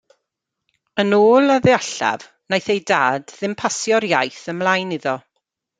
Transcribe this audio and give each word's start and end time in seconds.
Yn 1.01 1.15
ôl 1.17 1.47
a 1.55 1.57
ddeallaf, 1.65 2.23
wnaeth 2.49 2.71
ei 2.73 2.81
dad 2.91 3.29
ddim 3.35 3.55
pasio'r 3.61 4.11
iaith 4.13 4.45
ymlaen 4.57 4.99
iddo. 4.99 5.19